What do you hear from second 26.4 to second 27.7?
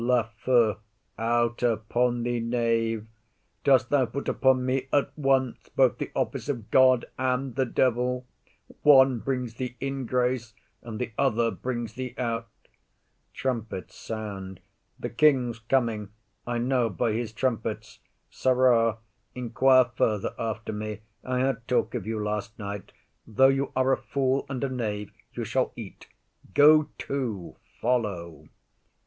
Go to;